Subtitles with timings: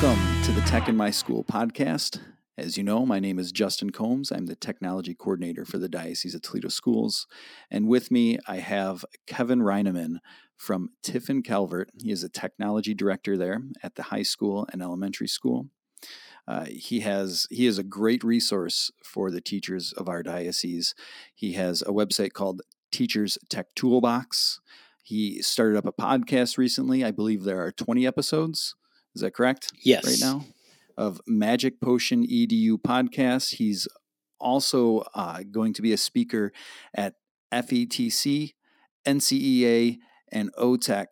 [0.00, 2.20] Welcome to the Tech in My School podcast.
[2.56, 4.30] As you know, my name is Justin Combs.
[4.30, 7.26] I'm the technology coordinator for the Diocese of Toledo Schools.
[7.68, 10.18] And with me, I have Kevin Reineman
[10.56, 11.90] from Tiffin Calvert.
[12.00, 15.66] He is a technology director there at the high school and elementary school.
[16.46, 20.94] Uh, he has he is a great resource for the teachers of our diocese.
[21.34, 24.60] He has a website called Teachers Tech Toolbox.
[25.02, 27.04] He started up a podcast recently.
[27.04, 28.76] I believe there are 20 episodes.
[29.18, 29.72] Is that correct?
[29.82, 30.06] Yes.
[30.06, 30.44] Right now
[30.96, 33.56] of Magic Potion EDU podcast.
[33.56, 33.88] He's
[34.38, 36.52] also uh, going to be a speaker
[36.94, 37.14] at
[37.52, 38.54] FETC,
[39.04, 39.98] NCEA,
[40.30, 41.06] and OTEC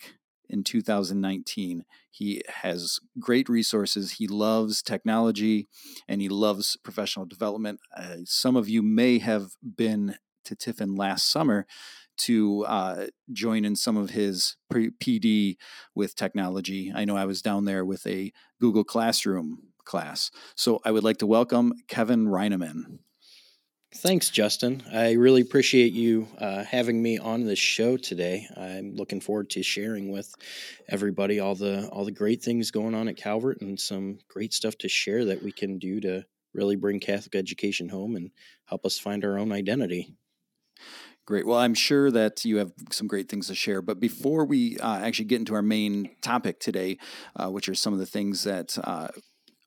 [0.48, 1.84] in 2019.
[2.08, 4.12] He has great resources.
[4.12, 5.66] He loves technology
[6.06, 7.80] and he loves professional development.
[7.96, 11.66] Uh, some of you may have been to Tiffin last summer
[12.18, 15.56] to uh, join in some of his PD
[15.94, 16.92] with technology.
[16.94, 20.30] I know I was down there with a Google Classroom class.
[20.54, 22.98] So I would like to welcome Kevin Reineman.
[23.94, 24.82] Thanks, Justin.
[24.92, 28.46] I really appreciate you uh, having me on this show today.
[28.54, 30.34] I'm looking forward to sharing with
[30.88, 34.76] everybody all the all the great things going on at Calvert and some great stuff
[34.78, 38.32] to share that we can do to really bring Catholic education home and
[38.66, 40.14] help us find our own identity.
[41.26, 41.44] Great.
[41.44, 43.82] Well, I'm sure that you have some great things to share.
[43.82, 46.98] But before we uh, actually get into our main topic today,
[47.34, 49.08] uh, which are some of the things that uh,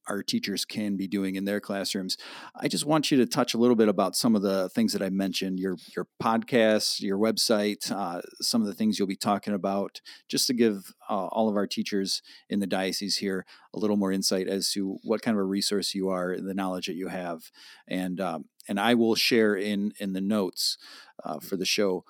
[0.09, 2.17] our teachers can be doing in their classrooms.
[2.55, 5.01] I just want you to touch a little bit about some of the things that
[5.01, 9.53] I mentioned your your podcasts, your website, uh, some of the things you'll be talking
[9.53, 13.97] about, just to give uh, all of our teachers in the diocese here a little
[13.97, 17.07] more insight as to what kind of a resource you are, the knowledge that you
[17.07, 17.51] have,
[17.87, 20.77] and um, and I will share in in the notes
[21.23, 22.03] uh, for the show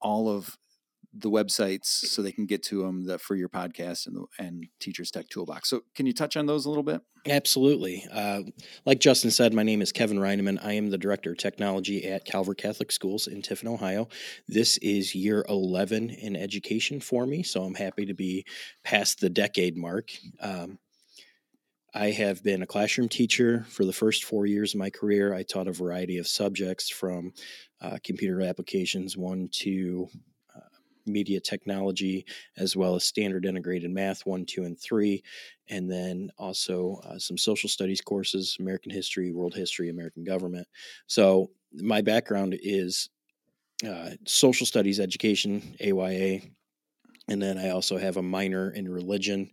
[0.00, 0.58] all of
[1.18, 4.66] the websites so they can get to them the, for your podcast and the, and
[4.80, 5.70] Teachers Tech Toolbox.
[5.70, 7.00] So, can you touch on those a little bit?
[7.28, 8.06] Absolutely.
[8.12, 8.42] Uh,
[8.84, 10.64] like Justin said, my name is Kevin Reineman.
[10.64, 14.08] I am the Director of Technology at Calvert Catholic Schools in Tiffin, Ohio.
[14.46, 18.46] This is year 11 in education for me, so I'm happy to be
[18.84, 20.10] past the decade mark.
[20.40, 20.78] Um,
[21.96, 25.32] I have been a classroom teacher for the first four years of my career.
[25.32, 27.32] I taught a variety of subjects from
[27.80, 30.08] uh, computer applications one to
[31.06, 35.22] media technology, as well as standard integrated math one, two, and three,
[35.68, 40.66] and then also uh, some social studies courses, American history, world history, American government.
[41.06, 43.10] So my background is
[43.86, 46.40] uh, social studies education, AYA,
[47.28, 49.50] and then I also have a minor in religion.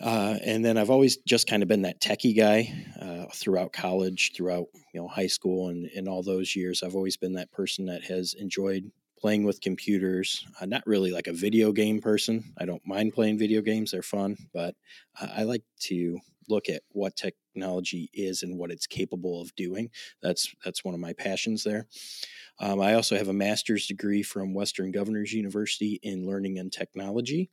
[0.00, 4.32] Uh, and then I've always just kind of been that techie guy uh, throughout college,
[4.36, 7.86] throughout you know high school, and in all those years, I've always been that person
[7.86, 8.90] that has enjoyed
[9.26, 10.46] playing with computers.
[10.60, 12.44] I'm not really like a video game person.
[12.56, 14.76] I don't mind playing video games, they're fun, but
[15.20, 19.90] I like to look at what technology is and what it's capable of doing.
[20.22, 21.88] That's that's one of my passions there.
[22.60, 27.50] Um, I also have a master's degree from Western Governors University in Learning and Technology.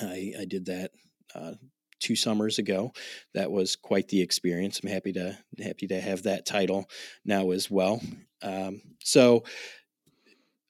[0.00, 0.92] I, I did that
[1.34, 1.52] uh,
[2.00, 2.94] two summers ago.
[3.34, 4.80] That was quite the experience.
[4.82, 6.88] I'm happy to happy to have that title
[7.26, 8.00] now as well.
[8.42, 9.44] Um, so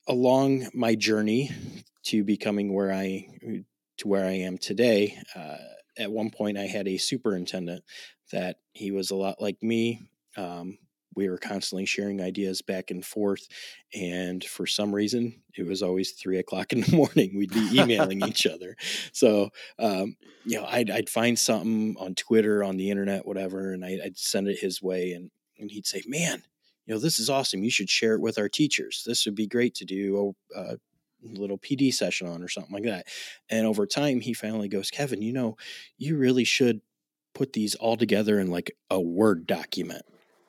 [0.08, 1.50] along my journey
[2.04, 3.28] to becoming where I
[3.98, 5.56] to where I am today, uh,
[5.98, 7.84] at one point I had a superintendent
[8.32, 10.08] that he was a lot like me.
[10.36, 10.78] Um,
[11.14, 13.48] we were constantly sharing ideas back and forth,
[13.92, 17.36] and for some reason, it was always three o'clock in the morning.
[17.36, 18.76] We'd be emailing each other.
[19.12, 23.84] So, um, you know, I'd, I'd, find something on Twitter, on the internet, whatever, and
[23.84, 26.44] I, I'd send it his way, and and he'd say, "Man,
[26.88, 27.62] you know, this is awesome.
[27.62, 29.02] You should share it with our teachers.
[29.06, 30.76] This would be great to do a, a
[31.22, 33.06] little PD session on or something like that.
[33.50, 35.58] And over time, he finally goes, Kevin, you know,
[35.98, 36.80] you really should
[37.34, 40.02] put these all together in like a Word document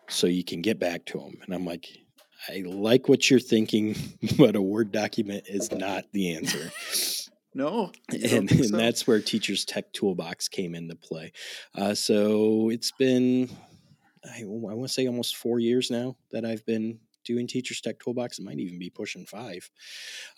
[0.07, 1.39] so you can get back to them.
[1.43, 1.87] And I'm like,
[2.47, 3.97] I like what you're thinking,
[4.37, 6.71] but a Word document is not the answer.
[7.53, 8.77] No, and, and so?
[8.77, 11.33] that's where Teachers Tech Toolbox came into play.
[11.75, 13.49] Uh, so it's been
[14.25, 17.99] I, I want to say almost four years now that I've been doing Teachers Tech
[17.99, 18.39] Toolbox.
[18.39, 19.69] It might even be pushing five.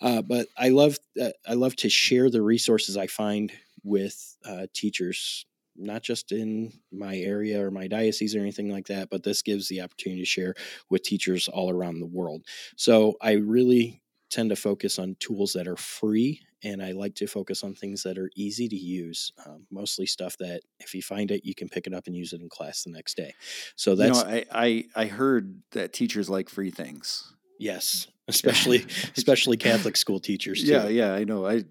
[0.00, 3.52] Uh, but I love uh, I love to share the resources I find
[3.82, 5.46] with uh, teachers,
[5.76, 9.68] not just in my area or my diocese or anything like that, but this gives
[9.68, 10.54] the opportunity to share
[10.90, 12.44] with teachers all around the world.
[12.76, 17.26] So I really tend to focus on tools that are free and I like to
[17.26, 19.32] focus on things that are easy to use.
[19.46, 22.32] Um, mostly stuff that if you find it, you can pick it up and use
[22.32, 23.34] it in class the next day.
[23.76, 27.32] So that's you know, I, I I heard that teachers like free things.
[27.58, 28.86] Yes, especially
[29.16, 30.62] especially Catholic school teachers.
[30.62, 30.72] Too.
[30.72, 31.46] Yeah, yeah, I know.
[31.46, 31.64] I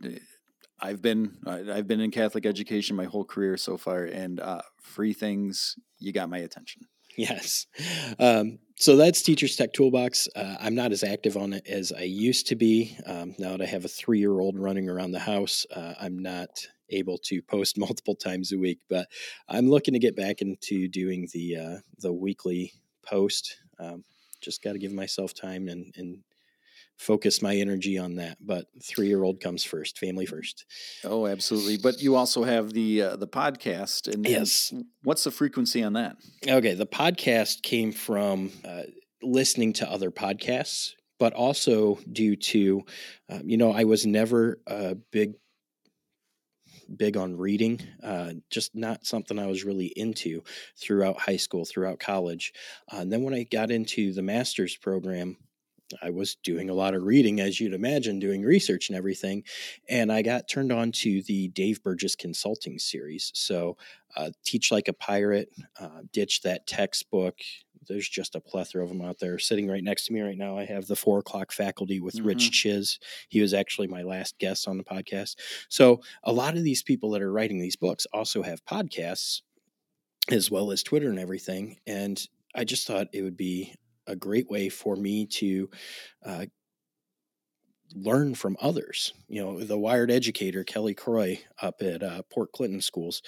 [0.80, 5.14] I've been I've been in Catholic education my whole career so far, and uh, free
[5.14, 6.88] things you got my attention.
[7.18, 7.68] Yes.
[8.20, 10.30] Um, so that's Teachers Tech Toolbox.
[10.36, 12.98] Uh, I'm not as active on it as I used to be.
[13.06, 16.18] Um, now that I have a three year old running around the house, uh, I'm
[16.18, 19.08] not able to post multiple times a week, but
[19.50, 22.74] I'm looking to get back into doing the uh, the weekly
[23.04, 23.58] post.
[23.78, 24.04] Um,
[24.40, 26.20] just got to give myself time and, and
[27.02, 28.38] focus my energy on that.
[28.40, 30.66] But three year old comes first, family first.
[31.04, 31.78] Oh, absolutely.
[31.78, 35.94] But you also have the uh, the podcast, and yes, and what's the frequency on
[35.94, 36.18] that?
[36.48, 38.84] Okay, the podcast came from uh,
[39.24, 42.84] listening to other podcasts, but also due to,
[43.30, 45.34] um, you know, I was never a big
[46.98, 50.44] big on reading, uh, just not something I was really into
[50.78, 52.52] throughout high school, throughout college.
[52.92, 55.38] Uh, and then when I got into the master's program,
[56.02, 59.44] I was doing a lot of reading, as you'd imagine, doing research and everything.
[59.90, 63.32] And I got turned on to the Dave Burgess Consulting series.
[63.34, 63.78] So,
[64.16, 65.50] uh, Teach Like a Pirate,
[65.80, 67.40] uh, Ditch That Textbook.
[67.88, 69.40] There's just a plethora of them out there.
[69.40, 72.28] Sitting right next to me right now, I have the Four O'Clock Faculty with mm-hmm.
[72.28, 73.00] Rich Czyz.
[73.30, 75.36] He was actually my last guest on the podcast.
[75.70, 79.42] So, a lot of these people that are writing these books also have podcasts
[80.30, 81.78] as well as Twitter and everything.
[81.88, 82.22] And
[82.56, 83.74] I just thought it would be
[84.08, 85.70] a great way for me to
[86.26, 86.46] uh,
[87.94, 89.14] learn from others.
[89.28, 93.22] You know, the Wired Educator, Kelly Croy, up at uh, Port Clinton Schools,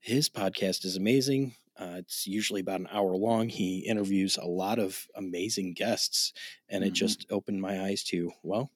[0.00, 1.54] his podcast is amazing.
[1.78, 3.48] Uh, it's usually about an hour long.
[3.48, 6.32] He interviews a lot of amazing guests,
[6.68, 6.88] and mm-hmm.
[6.88, 8.70] it just opened my eyes to well,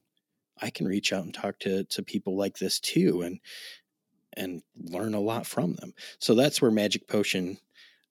[0.59, 3.39] I can reach out and talk to to people like this too, and
[4.35, 5.93] and learn a lot from them.
[6.19, 7.57] So that's where Magic Potion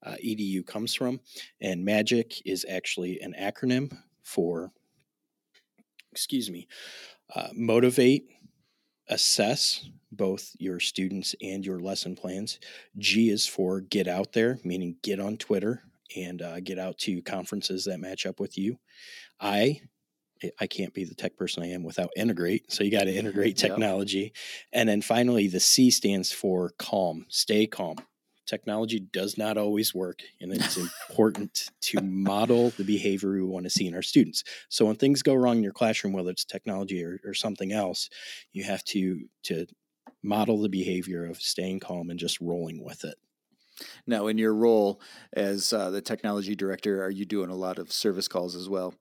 [0.05, 1.21] uh, edu comes from.
[1.61, 4.73] And MAGIC is actually an acronym for,
[6.13, 6.69] excuse me,
[7.35, 8.29] uh, motivate,
[9.09, 12.61] assess both your students and your lesson plans.
[12.99, 15.83] G is for get out there, meaning get on Twitter
[16.17, 18.79] and uh, get out to conferences that match up with you.
[19.41, 19.81] I
[20.61, 22.71] I can't be the tech person I am without integrate.
[22.71, 24.19] So you got to integrate technology.
[24.19, 24.33] Yep.
[24.75, 27.97] And then finally, the C stands for calm, stay calm
[28.47, 33.71] technology does not always work and it's important to model the behavior we want to
[33.71, 37.03] see in our students so when things go wrong in your classroom whether it's technology
[37.03, 38.09] or, or something else
[38.53, 39.67] you have to to
[40.23, 43.17] model the behavior of staying calm and just rolling with it
[44.07, 45.01] now, in your role
[45.33, 48.95] as uh, the technology director, are you doing a lot of service calls as well,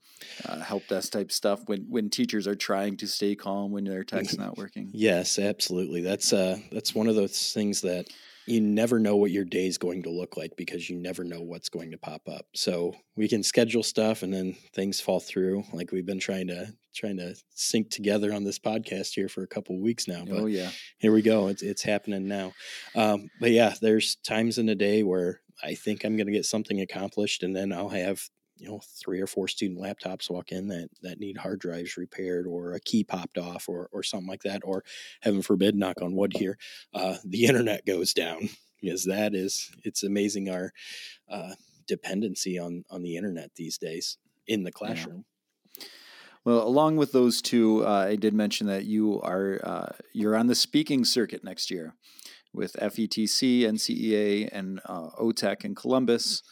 [0.46, 4.04] uh, help desk type stuff when when teachers are trying to stay calm when their
[4.04, 4.90] tech's not working?
[4.94, 6.02] Yes, absolutely.
[6.02, 8.08] That's uh, that's one of those things that
[8.48, 11.42] you never know what your day is going to look like because you never know
[11.42, 12.46] what's going to pop up.
[12.54, 15.64] So we can schedule stuff and then things fall through.
[15.72, 19.48] Like we've been trying to trying to sync together on this podcast here for a
[19.48, 20.26] couple weeks now.
[20.26, 21.48] But oh yeah, here we go.
[21.48, 22.54] It's it's happening now.
[22.96, 26.46] Um, but yeah, there's times in a day where I think I'm going to get
[26.46, 30.68] something accomplished, and then I'll have you know three or four student laptops walk in
[30.68, 34.44] that that need hard drives repaired or a key popped off or or something like
[34.44, 34.84] that or
[35.22, 36.58] heaven forbid knock on wood here
[36.94, 38.50] uh, the internet goes down
[38.82, 40.72] because that is it's amazing our
[41.30, 41.54] uh,
[41.88, 45.26] dependency on on the internet these days in the classroom
[45.78, 45.86] yeah.
[46.46, 50.48] Well, along with those two, uh, I did mention that you are uh, you're on
[50.48, 51.96] the speaking circuit next year
[52.54, 56.44] with FETC, NCEA, and uh, OTEC in Columbus.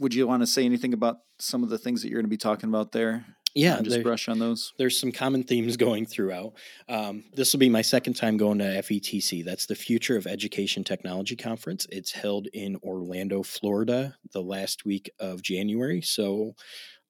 [0.00, 2.30] Would you want to say anything about some of the things that you're going to
[2.30, 3.24] be talking about there?
[3.54, 4.72] Yeah, just brush on those.
[4.78, 6.52] There's some common themes going throughout.
[6.88, 9.44] Um, this will be my second time going to FETC.
[9.44, 11.86] That's the Future of Education Technology Conference.
[11.90, 16.02] It's held in Orlando, Florida, the last week of January.
[16.02, 16.54] So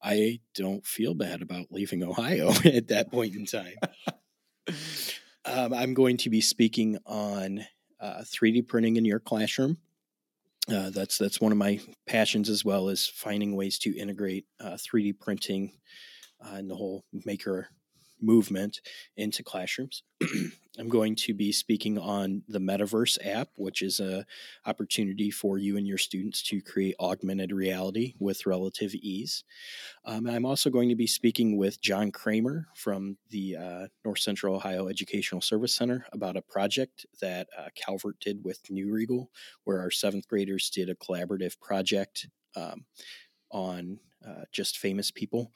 [0.02, 3.74] I don't feel bad about leaving Ohio at that point in time.
[5.44, 7.66] um, I'm going to be speaking on
[8.00, 9.78] uh, 3D printing in your classroom.
[10.70, 14.76] Uh, that's that's one of my passions as well is finding ways to integrate uh,
[14.76, 15.72] 3D printing
[16.44, 17.68] uh, and the whole maker
[18.20, 18.80] movement
[19.16, 20.02] into classrooms.
[20.78, 24.24] I'm going to be speaking on the Metaverse app, which is a
[24.64, 29.42] opportunity for you and your students to create augmented reality with relative ease.
[30.04, 34.54] Um, I'm also going to be speaking with John Kramer from the uh, North Central
[34.54, 39.32] Ohio Educational Service Center about a project that uh, Calvert did with New Riegel,
[39.64, 42.84] where our seventh graders did a collaborative project um,
[43.50, 45.52] on uh, just famous people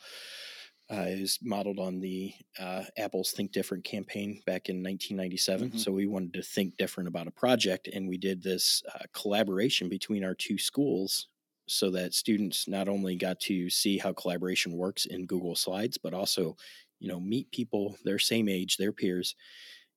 [0.92, 5.68] uh, is modeled on the uh, Apple's Think Different campaign back in 1997.
[5.68, 5.78] Mm-hmm.
[5.78, 9.88] So we wanted to think different about a project, and we did this uh, collaboration
[9.88, 11.28] between our two schools
[11.66, 16.12] so that students not only got to see how collaboration works in Google Slides, but
[16.12, 16.56] also,
[16.99, 19.34] you know, meet people their same age, their peers,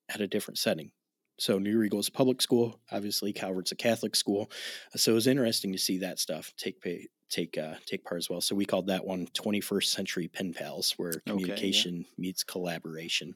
[0.10, 0.92] at a different setting.
[1.38, 4.50] So New Riegel's public school, obviously Calvert's a Catholic school.
[4.96, 8.30] So it was interesting to see that stuff take pay, take uh, take part as
[8.30, 8.42] well.
[8.42, 12.22] So we called that one 21st Century Pen Pals, where communication okay, yeah.
[12.22, 13.36] meets collaboration.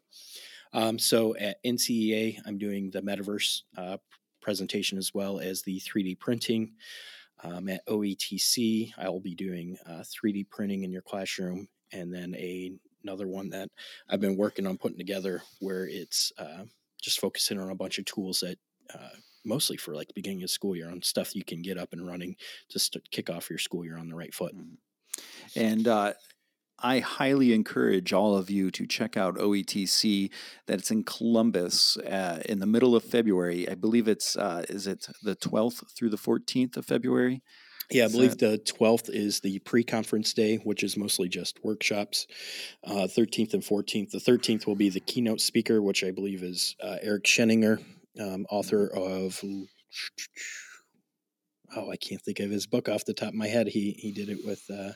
[0.71, 3.97] Um, so at NCEA, I'm doing the metaverse uh,
[4.41, 6.73] presentation as well as the 3D printing.
[7.43, 12.73] Um, at OETC, I'll be doing uh, 3D printing in your classroom, and then a,
[13.03, 13.69] another one that
[14.09, 16.65] I've been working on putting together where it's uh,
[17.01, 18.57] just focusing on a bunch of tools that
[18.93, 19.15] uh,
[19.45, 22.05] mostly for like the beginning of school year on stuff you can get up and
[22.05, 22.35] running
[22.71, 24.55] just to kick off your school year on the right foot.
[24.55, 25.59] Mm-hmm.
[25.59, 26.13] And uh,
[26.81, 30.31] I highly encourage all of you to check out OETC.
[30.65, 33.69] That's in Columbus uh, in the middle of February.
[33.69, 37.41] I believe it's uh, is it the 12th through the 14th of February.
[37.91, 42.27] Yeah, I believe the 12th is the pre conference day, which is mostly just workshops.
[42.83, 44.11] Uh, 13th and 14th.
[44.11, 47.83] The 13th will be the keynote speaker, which I believe is uh, Eric Sheninger,
[48.19, 49.43] um, author of.
[51.75, 53.67] Oh, I can't think of his book off the top of my head.
[53.67, 54.91] He he did it with uh,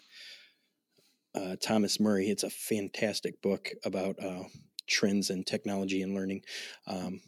[1.35, 2.29] uh Thomas Murray.
[2.29, 4.43] It's a fantastic book about uh,
[4.87, 6.41] trends in technology and learning.
[6.85, 7.21] Um,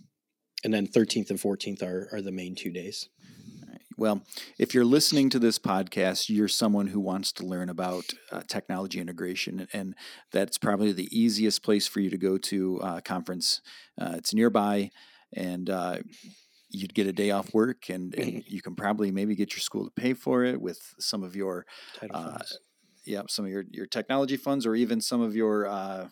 [0.64, 3.10] and then 13th and 14th are, are the main two days.
[3.98, 4.24] Well,
[4.60, 9.00] if you're listening to this podcast, you're someone who wants to learn about uh, technology
[9.00, 9.96] integration, and
[10.34, 13.62] that's probably the easiest place for you to go to a conference.
[14.00, 14.92] Uh, it's nearby,
[15.34, 16.00] and uh,
[16.70, 19.86] you'd get a day off work, and, and, you can probably maybe get your school
[19.86, 21.66] to pay for it with some of your,
[22.12, 22.40] uh,
[23.06, 25.68] yeah, some of your your technology funds, or even some of your.
[25.68, 26.08] Uh,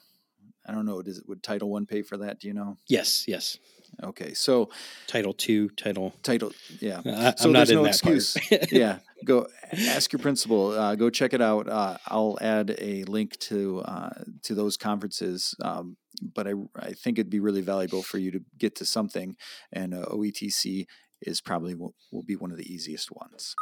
[0.66, 1.02] I don't know.
[1.02, 2.40] Does would Title One pay for that?
[2.40, 2.78] Do you know?
[2.88, 3.26] Yes.
[3.28, 3.58] Yes.
[4.02, 4.70] Okay, so
[5.08, 7.34] Title Two, Title Title, yeah.
[7.36, 8.38] So there's no excuse.
[8.72, 10.72] yeah, go ask your principal.
[10.72, 11.70] Uh, go check it out.
[11.70, 14.10] Uh, I'll add a link to uh,
[14.44, 15.56] to those conferences.
[15.62, 19.36] Um, but I I think it'd be really valuable for you to get to something,
[19.72, 20.86] and uh, OETC
[21.22, 23.56] is probably will, will be one of the easiest ones.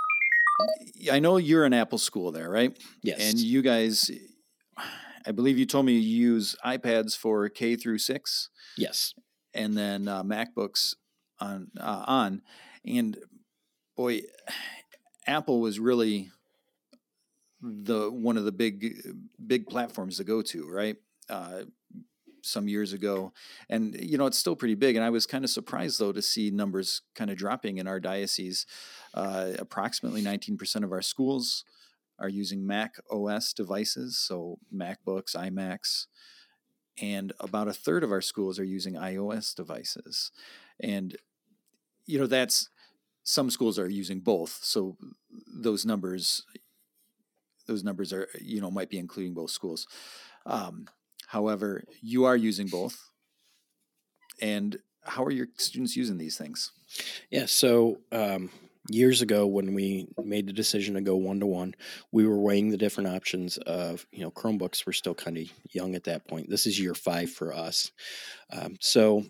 [1.11, 2.77] I know you're an Apple school there, right?
[3.01, 3.19] Yes.
[3.19, 4.11] And you guys,
[5.25, 8.49] I believe you told me you use iPads for K through six.
[8.77, 9.13] Yes
[9.53, 10.95] and then uh, MacBooks
[11.39, 12.41] on uh, on,
[12.85, 13.17] and
[13.95, 14.21] boy,
[15.27, 16.31] Apple was really
[17.61, 18.95] the one of the big
[19.45, 20.97] big platforms to go to, right?
[21.29, 21.63] Uh,
[22.43, 23.31] some years ago,
[23.69, 24.95] and you know it's still pretty big.
[24.95, 27.99] And I was kind of surprised though to see numbers kind of dropping in our
[27.99, 28.65] diocese.
[29.13, 31.65] Uh, approximately 19% of our schools
[32.19, 36.07] are using Mac OS devices, so MacBooks, iMacs,
[36.99, 40.31] and about a third of our schools are using iOS devices.
[40.79, 41.15] And
[42.05, 42.69] you know that's
[43.23, 44.97] some schools are using both, so
[45.47, 46.43] those numbers
[47.67, 49.87] those numbers are you know might be including both schools.
[50.45, 50.87] Um,
[51.27, 53.09] however, you are using both,
[54.41, 56.71] and how are your students using these things?
[57.29, 58.49] Yeah, so um,
[58.89, 61.73] years ago when we made the decision to go one to one
[62.11, 65.95] we were weighing the different options of you know chromebooks were still kind of young
[65.95, 66.49] at that point.
[66.49, 67.91] This is year five for us.
[68.51, 69.23] Um, so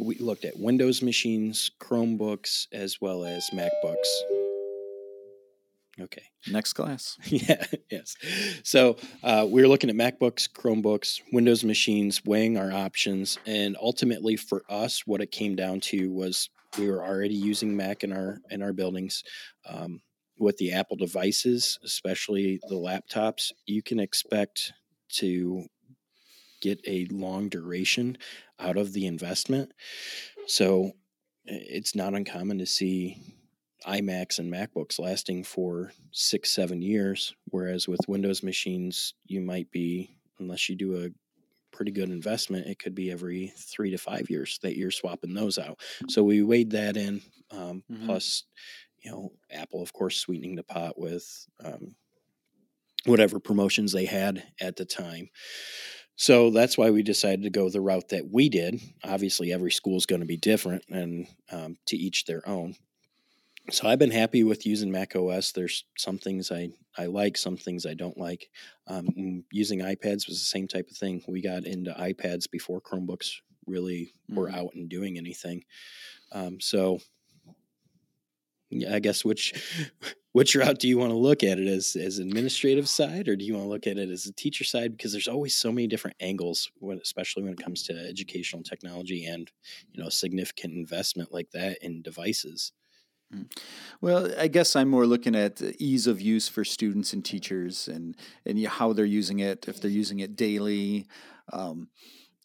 [0.00, 4.08] we looked at windows machines chromebooks as well as macbooks.
[5.98, 6.24] Okay.
[6.50, 7.16] Next class.
[7.26, 8.16] Yeah yes.
[8.62, 14.36] So uh, we were looking at macbooks chromebooks windows machines weighing our options and ultimately
[14.36, 18.38] for us what it came down to was we were already using Mac in our
[18.50, 19.22] in our buildings.
[19.68, 20.00] Um,
[20.38, 24.72] with the Apple devices, especially the laptops, you can expect
[25.08, 25.64] to
[26.60, 28.18] get a long duration
[28.58, 29.72] out of the investment.
[30.46, 30.92] So
[31.44, 33.18] it's not uncommon to see
[33.86, 40.10] iMacs and MacBooks lasting for six, seven years, whereas with Windows machines, you might be,
[40.38, 41.10] unless you do a
[41.76, 45.58] pretty good investment, it could be every three to five years that you're swapping those
[45.58, 45.78] out.
[46.08, 47.20] So we weighed that in.
[47.50, 48.06] Um, mm-hmm.
[48.06, 48.44] Plus,
[49.04, 51.94] you know, Apple, of course, sweetening the pot with um,
[53.04, 55.28] whatever promotions they had at the time.
[56.16, 58.80] So that's why we decided to go the route that we did.
[59.04, 62.74] Obviously, every school is going to be different and um, to each their own
[63.70, 65.52] so I've been happy with using Mac OS.
[65.52, 68.48] There's some things I, I like, some things I don't like.
[68.86, 71.22] Um, mm, using iPads was the same type of thing.
[71.26, 73.30] We got into iPads before Chromebooks
[73.66, 74.38] really mm-hmm.
[74.38, 75.64] were out and doing anything.
[76.32, 76.98] Um, so
[78.70, 79.54] yeah, I guess which
[80.32, 83.44] which route do you want to look at it as as administrative side, or do
[83.44, 84.96] you want to look at it as a teacher side?
[84.96, 89.24] Because there's always so many different angles, when, especially when it comes to educational technology
[89.24, 89.50] and
[89.92, 92.72] you know significant investment like that in devices.
[93.34, 93.50] Mm.
[94.00, 98.16] Well, I guess I'm more looking at ease of use for students and teachers, and
[98.44, 99.66] and how they're using it.
[99.68, 101.08] If they're using it daily,
[101.52, 101.88] um,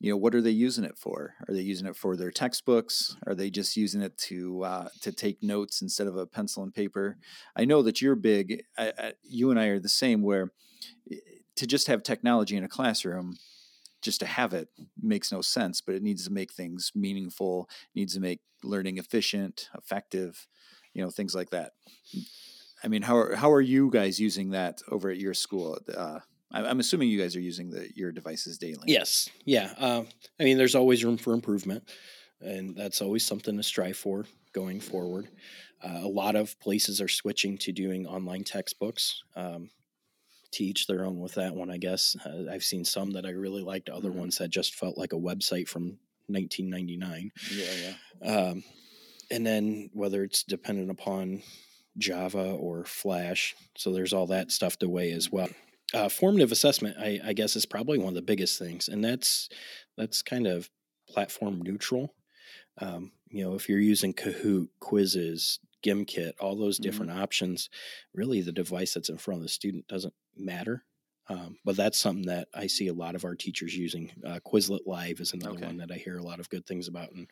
[0.01, 3.15] you know what are they using it for are they using it for their textbooks
[3.27, 6.73] are they just using it to uh, to take notes instead of a pencil and
[6.73, 7.17] paper
[7.55, 10.51] i know that you're big I, I, you and i are the same where
[11.11, 11.17] eh,
[11.55, 13.37] to just have technology in a classroom
[14.01, 14.69] just to have it
[15.01, 19.69] makes no sense but it needs to make things meaningful needs to make learning efficient
[19.77, 20.47] effective
[20.93, 21.71] you know things like that
[22.83, 26.19] i mean how are, how are you guys using that over at your school uh,
[26.53, 28.83] I'm assuming you guys are using the your devices daily.
[28.87, 29.29] Yes.
[29.45, 29.73] Yeah.
[29.77, 30.03] Uh,
[30.39, 31.89] I mean, there's always room for improvement,
[32.41, 35.29] and that's always something to strive for going forward.
[35.81, 39.23] Uh, a lot of places are switching to doing online textbooks.
[39.35, 39.69] Um,
[40.51, 42.15] to each their own with that one, I guess.
[42.25, 44.19] Uh, I've seen some that I really liked, other mm-hmm.
[44.19, 47.31] ones that just felt like a website from 1999.
[47.53, 48.35] Yeah, yeah.
[48.35, 48.63] Um,
[49.31, 51.41] and then whether it's dependent upon
[51.97, 55.49] Java or Flash, so there's all that stuff to away as well
[55.93, 59.49] uh, formative assessment, I, I, guess, is probably one of the biggest things, and that's
[59.97, 60.69] that's kind of
[61.09, 62.13] platform neutral.
[62.79, 66.83] Um, you know, if you're using Kahoot, Quizizz, Gimkit, all those mm-hmm.
[66.83, 67.21] different mm-hmm.
[67.21, 67.69] options,
[68.13, 70.83] really the device that's in front of the student doesn't matter.
[71.29, 74.11] Um, but that's something that I see a lot of our teachers using.
[74.25, 75.65] Uh, Quizlet Live is another okay.
[75.65, 77.27] one that I hear a lot of good things about, and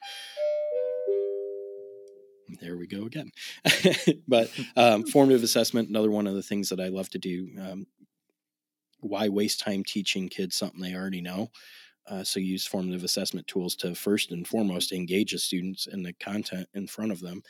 [2.61, 3.31] there we go again.
[4.27, 7.49] but um, formative assessment, another one of the things that I love to do.
[7.59, 7.87] Um,
[9.01, 11.49] why waste time teaching kids something they already know?
[12.09, 16.13] Uh, so use formative assessment tools to first and foremost engage the students in the
[16.13, 17.43] content in front of them,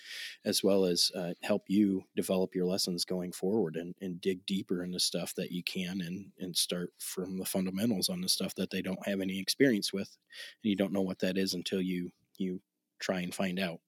[0.43, 4.83] as well as uh, help you develop your lessons going forward and, and dig deeper
[4.83, 8.69] into stuff that you can and, and start from the fundamentals on the stuff that
[8.69, 10.17] they don't have any experience with.
[10.61, 12.59] And you don't know what that is until you, you
[12.99, 13.79] try and find out.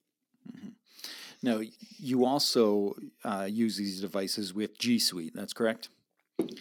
[0.50, 0.70] Mm-hmm.
[1.44, 1.62] Now,
[1.98, 5.90] you also uh, use these devices with G Suite, that's correct?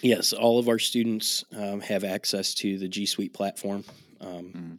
[0.02, 3.84] Yes, all of our students um, have access to the G Suite platform,
[4.20, 4.78] um,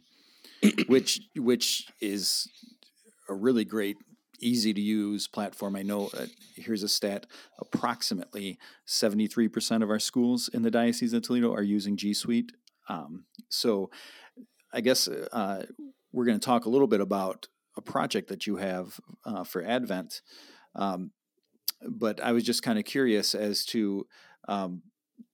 [0.62, 0.88] mm.
[0.88, 2.48] which which is
[3.28, 3.96] a really great,
[4.40, 5.76] easy to use platform.
[5.76, 6.10] I know.
[6.16, 7.26] Uh, here's a stat:
[7.58, 12.14] approximately seventy three percent of our schools in the Diocese of Toledo are using G
[12.14, 12.52] Suite.
[12.88, 13.90] Um, so,
[14.72, 15.66] I guess uh,
[16.12, 19.62] we're going to talk a little bit about a project that you have uh, for
[19.64, 20.22] Advent.
[20.74, 21.12] Um,
[21.88, 24.06] but I was just kind of curious as to
[24.48, 24.82] um,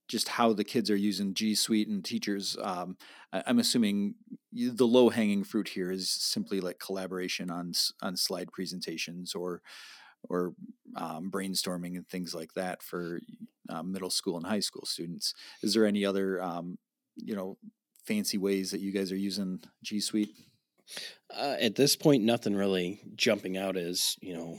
[0.08, 2.56] just how the kids are using G Suite and teachers.
[2.60, 2.96] Um,
[3.32, 4.14] I, am assuming
[4.52, 7.72] the low hanging fruit here is simply like collaboration on
[8.02, 9.62] on slide presentations or
[10.28, 10.54] or
[10.96, 13.20] um, brainstorming and things like that for
[13.68, 15.34] uh, middle school and high school students.
[15.62, 16.78] Is there any other um,
[17.16, 17.58] you know
[18.04, 20.30] fancy ways that you guys are using G Suite?
[21.34, 24.58] Uh, at this point, nothing really jumping out as you know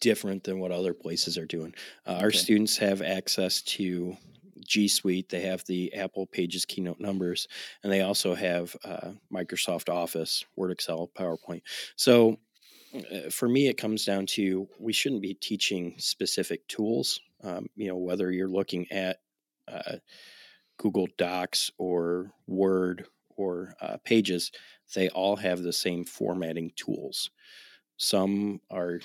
[0.00, 1.74] different than what other places are doing.
[2.06, 2.24] Uh, okay.
[2.24, 4.16] Our students have access to
[4.66, 7.48] G Suite, they have the Apple Pages keynote numbers,
[7.82, 11.62] and they also have uh, Microsoft Office, Word, Excel, PowerPoint.
[11.96, 12.38] So
[12.94, 17.20] uh, for me, it comes down to we shouldn't be teaching specific tools.
[17.42, 19.18] Um, you know, whether you're looking at
[19.66, 19.96] uh,
[20.78, 23.06] Google Docs or Word
[23.40, 24.52] or uh, Pages,
[24.94, 27.30] they all have the same formatting tools.
[27.96, 29.00] Some are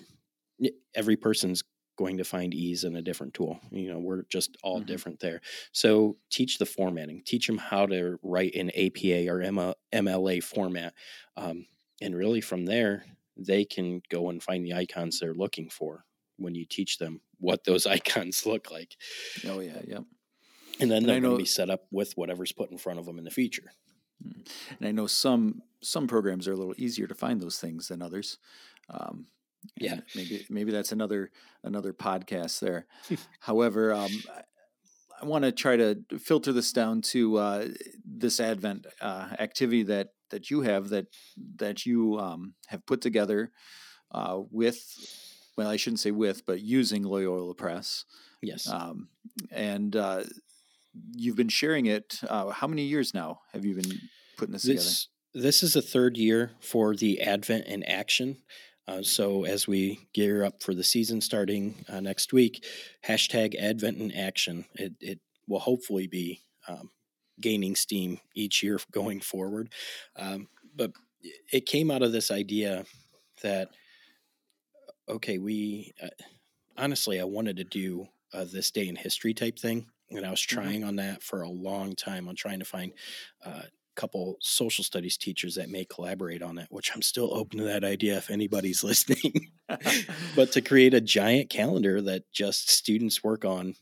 [0.94, 1.64] every person's
[1.98, 3.60] going to find ease in a different tool.
[3.72, 4.88] You know, we're just all mm-hmm.
[4.88, 5.42] different there.
[5.72, 9.40] So teach the formatting, teach them how to write in APA or
[9.94, 10.94] MLA format.
[11.38, 11.66] Um,
[12.02, 13.06] and really from there,
[13.38, 16.06] they can go and find the icons they're looking for
[16.38, 18.96] when you teach them what those icons look like.
[19.48, 20.00] Oh, yeah, yeah.
[20.80, 23.18] And then they're going to be set up with whatever's put in front of them
[23.18, 23.72] in the future.
[24.24, 24.48] Mm.
[24.80, 28.02] And I know some some programs are a little easier to find those things than
[28.02, 28.38] others.
[28.90, 29.28] Um,
[29.78, 31.32] yeah, maybe maybe that's another
[31.64, 32.86] another podcast there.
[33.40, 34.12] However, um,
[35.22, 37.68] I want to try to filter this down to uh,
[38.04, 41.08] this Advent uh, activity that that you have that
[41.58, 43.52] that you um, have put together
[44.12, 44.82] uh, with.
[45.58, 48.04] Well, I shouldn't say with, but using Loyola Press.
[48.42, 48.70] Yes.
[48.70, 49.08] Um,
[49.52, 50.24] and uh,
[51.14, 52.22] you've been sharing it.
[52.28, 54.00] Uh, how many years now have you been
[54.38, 55.46] putting this, this together?
[55.46, 58.38] This is the third year for the Advent in Action.
[58.88, 62.64] Uh, so as we gear up for the season starting uh, next week,
[63.06, 64.66] hashtag Advent in Action.
[64.76, 66.92] It, it will hopefully be um,
[67.42, 69.74] gaining steam each year going forward.
[70.16, 70.92] Um, but
[71.52, 72.86] it came out of this idea
[73.42, 73.70] that
[75.08, 76.08] okay, we uh,
[76.78, 80.42] honestly I wanted to do uh, this day in history type thing, and I was
[80.42, 80.56] mm-hmm.
[80.56, 80.90] trying mm-hmm.
[80.90, 82.94] on that for a long time on trying to find
[83.46, 83.64] uh,
[83.96, 87.84] couple social studies teachers that may collaborate on it, which I'm still open to that
[87.84, 89.52] idea if anybody's listening.
[90.36, 93.76] but to create a giant calendar that just students work on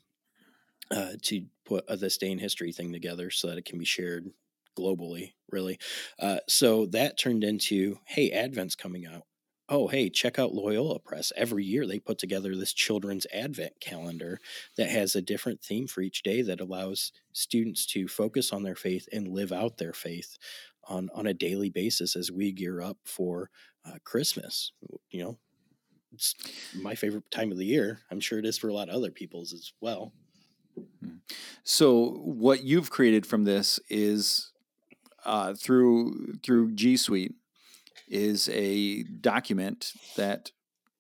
[0.92, 3.86] uh, to put a this day in history thing together so that it can be
[3.86, 4.30] shared
[4.78, 5.80] globally, really.
[6.20, 9.24] Uh, so that turned into, hey, Advent's coming out.
[9.70, 11.32] Oh, hey, check out Loyola Press.
[11.38, 14.40] Every year they put together this children's Advent calendar
[14.76, 18.76] that has a different theme for each day that allows students to focus on their
[18.76, 20.38] faith and live out their faith
[20.88, 23.50] on, on a daily basis as we gear up for
[23.86, 24.74] uh, Christmas.
[25.12, 25.38] You know,
[26.14, 26.36] it's
[26.76, 28.02] my favorite time of the year.
[28.12, 30.12] I'm sure it is for a lot of other people's as well.
[31.02, 31.18] Hmm.
[31.64, 34.52] So, what you've created from this is
[35.26, 37.36] uh, through through G Suite
[38.08, 40.52] is a document that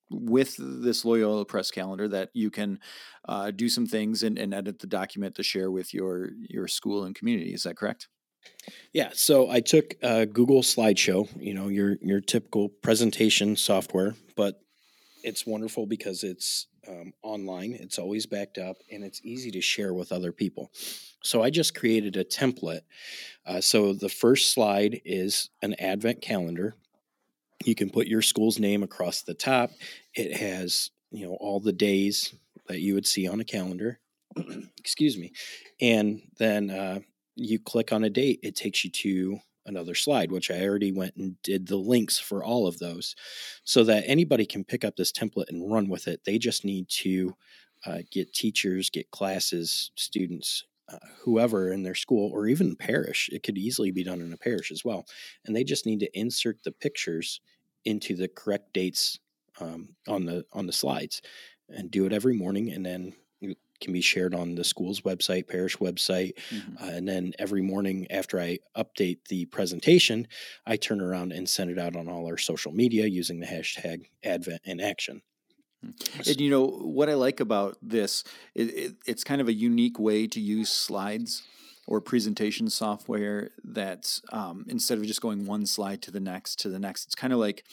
[0.09, 2.79] with this Loyola Press calendar that you can
[3.27, 7.03] uh, do some things and, and, edit the document to share with your your school
[7.03, 7.53] and community.
[7.53, 8.09] Is that correct?
[8.91, 9.09] Yeah.
[9.13, 14.59] So I took Google Slideshow, you know, your your typical presentation software, but
[15.23, 19.93] it's wonderful because it's um, online, it's always backed up, and it's easy to share
[19.93, 20.71] with other people.
[21.23, 22.81] So I just created a template.
[23.45, 26.75] Uh, so the first slide is an advent calendar.
[27.63, 29.71] You can put your school's name across the top.
[30.15, 32.33] It has, you know, all the days
[32.67, 33.99] that you would see on a calendar.
[34.77, 35.31] Excuse me.
[35.81, 36.99] And then uh,
[37.35, 41.15] you click on a date, it takes you to another slide, which I already went
[41.15, 43.15] and did the links for all of those
[43.63, 46.21] so that anybody can pick up this template and run with it.
[46.25, 47.35] They just need to
[47.85, 53.29] uh, get teachers, get classes, students, uh, whoever in their school, or even parish.
[53.31, 55.05] It could easily be done in a parish as well.
[55.45, 57.39] And they just need to insert the pictures
[57.85, 59.19] into the correct dates
[59.59, 61.21] um, on the on the slides
[61.69, 65.47] and do it every morning and then it can be shared on the school's website,
[65.47, 66.33] parish website.
[66.49, 66.83] Mm-hmm.
[66.83, 70.27] Uh, and then every morning after I update the presentation,
[70.65, 74.05] I turn around and send it out on all our social media using the hashtag
[74.23, 75.21] Advent in Action.
[75.83, 75.91] Hmm.
[76.27, 78.23] And you know what I like about this,
[78.55, 81.43] it, it, it's kind of a unique way to use slides
[81.85, 86.69] or presentation software that um, instead of just going one slide to the next to
[86.69, 87.63] the next, it's kind of like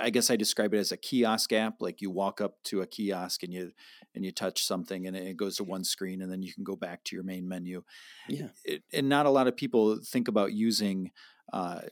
[0.00, 1.80] I guess I describe it as a kiosk app.
[1.80, 3.70] Like you walk up to a kiosk and you
[4.14, 6.74] and you touch something and it goes to one screen and then you can go
[6.74, 7.82] back to your main menu.
[8.28, 8.48] Yeah.
[8.64, 11.12] It, and not a lot of people think about using
[11.52, 11.82] uh,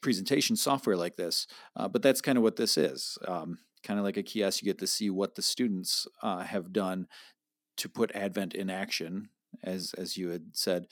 [0.00, 3.18] presentation software like this, uh, but that's kind of what this is.
[3.26, 6.72] Um, kind of like a kiosk, you get to see what the students uh, have
[6.72, 7.06] done
[7.76, 9.30] to put Advent in action,
[9.62, 10.86] as as you had said,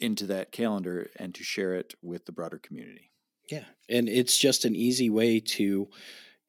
[0.00, 3.10] into that calendar and to share it with the broader community.
[3.50, 5.88] Yeah, and it's just an easy way to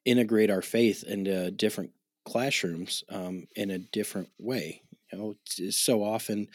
[0.06, 1.92] integrate our faith into different
[2.26, 4.82] classrooms um, in a different way.
[5.12, 5.36] You know,
[5.72, 6.48] so often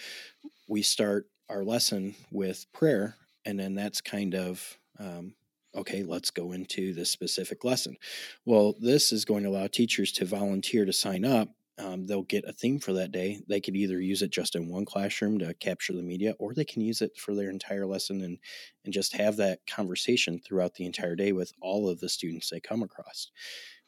[0.69, 5.35] we start our lesson with prayer, and then that's kind of um,
[5.75, 6.03] okay.
[6.03, 7.97] Let's go into the specific lesson.
[8.45, 11.49] Well, this is going to allow teachers to volunteer to sign up.
[11.79, 13.41] Um, they'll get a theme for that day.
[13.49, 16.65] They could either use it just in one classroom to capture the media, or they
[16.65, 18.39] can use it for their entire lesson and
[18.85, 22.61] and just have that conversation throughout the entire day with all of the students they
[22.61, 23.31] come across.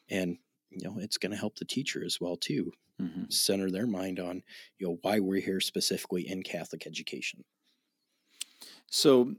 [0.09, 0.37] And
[0.75, 3.23] you know it's going to help the teacher as well too mm-hmm.
[3.29, 4.41] center their mind on
[4.79, 7.43] you know why we're here specifically in catholic education
[8.87, 9.33] so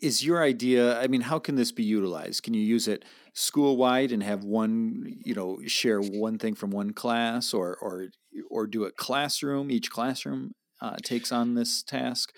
[0.00, 3.76] is your idea i mean how can this be utilized can you use it school
[3.76, 8.08] wide and have one you know share one thing from one class or or
[8.50, 12.32] or do it classroom each classroom uh, takes on this task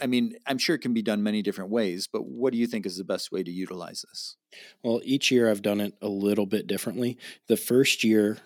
[0.00, 2.66] i mean i'm sure it can be done many different ways but what do you
[2.66, 4.36] think is the best way to utilize this
[4.82, 7.18] well, each year I've done it a little bit differently.
[7.48, 8.38] The first year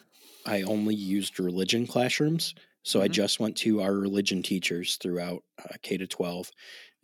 [0.44, 2.54] I only used religion classrooms.
[2.82, 3.04] So mm-hmm.
[3.04, 6.50] I just went to our religion teachers throughout uh, K to 12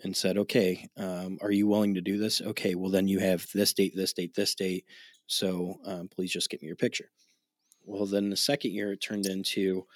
[0.03, 2.41] and said, okay, um, are you willing to do this?
[2.41, 4.85] Okay, well, then you have this date, this date, this date.
[5.27, 7.11] So um, please just get me your picture.
[7.85, 9.87] Well, then the second year it turned into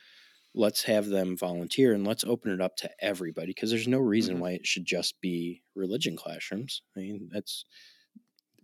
[0.55, 4.35] let's have them volunteer and let's open it up to everybody because there's no reason
[4.35, 4.43] mm-hmm.
[4.43, 6.83] why it should just be religion classrooms.
[6.97, 7.65] I mean, that's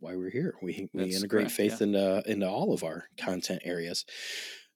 [0.01, 0.55] why we're here.
[0.63, 1.87] We we integrate correct, faith yeah.
[1.87, 4.05] into into all of our content areas.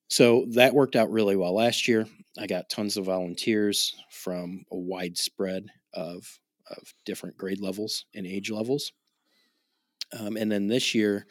[0.09, 2.07] So that worked out really well last year.
[2.39, 6.39] I got tons of volunteers from a wide spread of
[6.71, 8.93] of different grade levels and age levels.
[10.19, 11.27] Um, and then this year,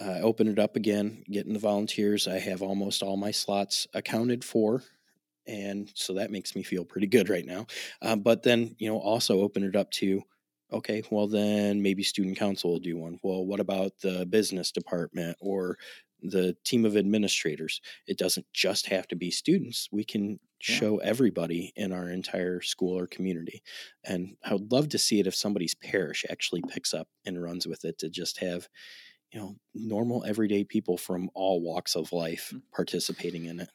[0.00, 2.26] I opened it up again, getting the volunteers.
[2.26, 4.82] I have almost all my slots accounted for.
[5.46, 7.66] And so that makes me feel pretty good right now.
[8.00, 10.22] Uh, but then, you know, also open it up to
[10.72, 13.18] okay, well, then maybe student council will do one.
[13.22, 15.78] Well, what about the business department or
[16.24, 17.80] the team of administrators?
[18.06, 19.88] It doesn't just have to be students.
[19.92, 20.76] We can yeah.
[20.76, 23.62] show everybody in our entire school or community.
[24.04, 27.66] And I would love to see it if somebody's parish actually picks up and runs
[27.66, 28.68] with it to just have,
[29.32, 32.62] you know, normal everyday people from all walks of life mm.
[32.74, 33.68] participating in it.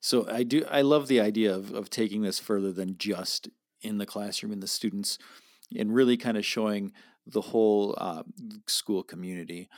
[0.00, 3.48] So I do I love the idea of, of taking this further than just
[3.82, 5.18] in the classroom and the students
[5.76, 6.92] and really kind of showing
[7.26, 8.22] the whole uh,
[8.66, 9.68] school community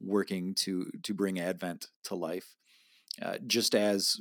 [0.00, 2.54] working to to bring Advent to life,
[3.22, 4.20] uh, just as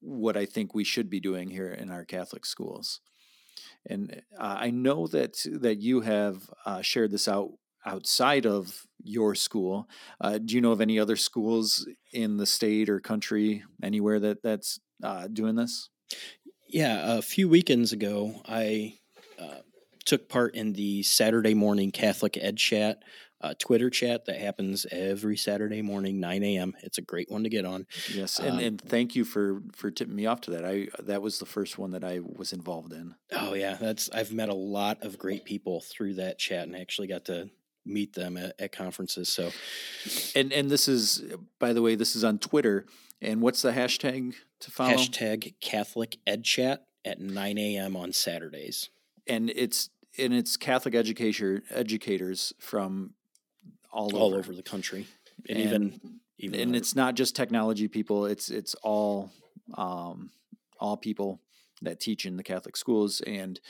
[0.00, 3.00] what I think we should be doing here in our Catholic schools.
[3.86, 7.52] And uh, I know that that you have uh, shared this out
[7.86, 9.88] outside of your school.
[10.20, 14.42] Uh, do you know of any other schools in the state or country anywhere that
[14.42, 15.90] that's uh, doing this?
[16.66, 18.98] Yeah, a few weekends ago, I
[19.38, 19.60] uh,
[20.04, 23.02] took part in the Saturday morning Catholic Ed Chat
[23.44, 26.74] uh, Twitter chat that happens every Saturday morning, 9 a.m.
[26.82, 27.86] It's a great one to get on.
[28.10, 30.64] Yes, and, um, and thank you for for tipping me off to that.
[30.64, 33.14] I that was the first one that I was involved in.
[33.32, 36.80] Oh yeah, that's I've met a lot of great people through that chat, and I
[36.80, 37.50] actually got to
[37.84, 39.28] meet them at, at conferences.
[39.28, 39.50] So,
[40.34, 41.22] and and this is
[41.58, 42.86] by the way, this is on Twitter.
[43.20, 44.92] And what's the hashtag to follow?
[44.92, 47.96] Hashtag Catholic Ed Chat at 9 a.m.
[47.96, 48.90] on Saturdays.
[49.26, 53.14] And it's and it's Catholic educator educators from
[53.94, 54.38] all, all over.
[54.38, 55.06] over the country,
[55.48, 56.00] and, and even
[56.38, 58.26] even and it's not just technology people.
[58.26, 59.30] It's it's all
[59.76, 60.30] um,
[60.78, 61.40] all people
[61.82, 63.60] that teach in the Catholic schools and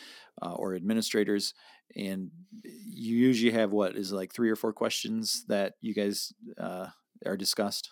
[0.43, 1.55] uh, or administrators.
[1.97, 2.31] And
[2.63, 6.87] you usually have what is like three or four questions that you guys uh,
[7.27, 7.91] are discussed.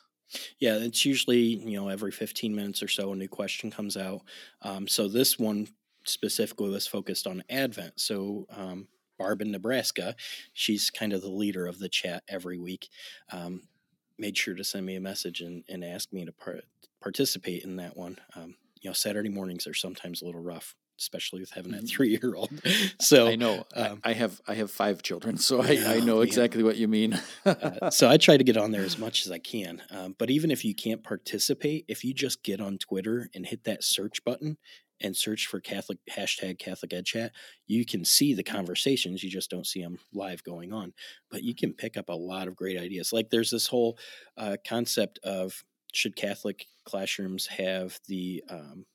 [0.58, 4.22] Yeah, it's usually you know every 15 minutes or so a new question comes out.
[4.62, 5.68] Um, so this one
[6.04, 8.00] specifically was focused on Advent.
[8.00, 8.88] So um,
[9.22, 10.16] Barb in Nebraska.
[10.52, 12.88] She's kind of the leader of the chat every week.
[13.30, 13.62] Um,
[14.18, 16.62] made sure to send me a message and, and ask me to par-
[17.00, 18.18] participate in that one.
[18.34, 21.86] Um, you know, Saturday mornings are sometimes a little rough, especially with having a mm-hmm.
[21.86, 22.50] three year old.
[23.00, 26.62] So I know um, I have I have five children, so I, I know exactly
[26.62, 27.18] what you mean.
[27.46, 29.82] uh, so I try to get on there as much as I can.
[29.90, 33.64] Um, but even if you can't participate, if you just get on Twitter and hit
[33.64, 34.56] that search button
[35.02, 37.32] and search for Catholic hashtag Catholic Ed Chat,
[37.66, 39.22] you can see the conversations.
[39.22, 40.94] You just don't see them live going on,
[41.30, 43.12] but you can pick up a lot of great ideas.
[43.12, 43.98] Like there's this whole
[44.36, 48.86] uh, concept of should Catholic classrooms have the um,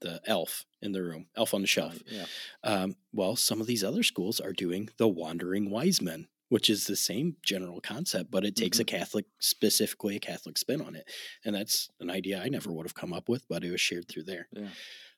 [0.00, 1.98] the elf in the room, elf on the shelf.
[2.06, 2.24] yeah.
[2.64, 6.86] Um, well, some of these other schools are doing the wandering wise men which is
[6.86, 8.96] the same general concept, but it takes mm-hmm.
[8.96, 11.08] a Catholic, specifically a Catholic spin on it.
[11.44, 14.08] And that's an idea I never would have come up with, but it was shared
[14.08, 14.48] through there.
[14.52, 14.68] Yeah.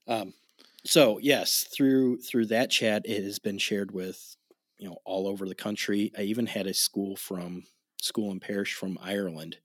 [0.06, 0.34] Um,
[0.84, 4.36] so yes, through through that chat, it has been shared with
[4.78, 6.12] you know all over the country.
[6.16, 7.64] I even had a school from
[8.00, 9.56] school and parish from Ireland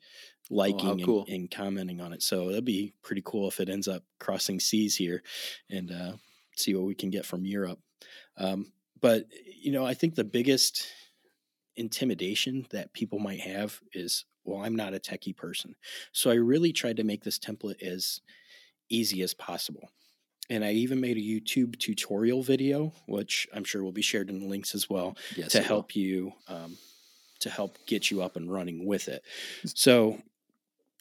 [0.50, 1.26] liking oh, cool.
[1.28, 2.24] and, and, commenting on it.
[2.24, 5.22] So that'd be pretty cool if it ends up crossing seas here
[5.70, 6.14] and uh,
[6.56, 7.80] see what we can get from Europe.
[8.38, 9.26] Um, but
[9.62, 10.88] you know, I think the biggest
[11.78, 15.76] intimidation that people might have is, well, I'm not a techie person.
[16.12, 18.22] So I really tried to make this template as
[18.90, 19.90] easy as possible.
[20.50, 24.40] And I even made a YouTube tutorial video, which I'm sure will be shared in
[24.40, 26.02] the links as well, yes, to help will.
[26.02, 26.78] you um,
[27.40, 29.24] to help get you up and running with it.
[29.66, 30.22] So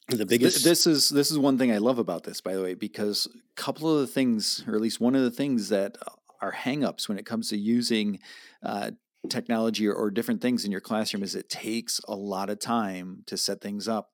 [0.09, 2.73] the biggest this is this is one thing I love about this, by the way,
[2.73, 5.97] because a couple of the things, or at least one of the things that
[6.41, 8.19] are hangups when it comes to using
[8.63, 8.91] uh,
[9.29, 13.23] technology or, or different things in your classroom is it takes a lot of time
[13.27, 14.11] to set things up.